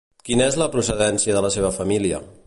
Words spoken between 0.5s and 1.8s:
és la procedència de la seva